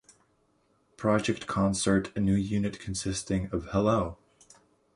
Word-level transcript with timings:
Project 0.97 1.45
concert, 1.45 2.11
a 2.17 2.19
new 2.19 2.33
unit 2.33 2.79
consisting 2.79 3.47
of 3.51 3.65
Hello! 3.65 4.17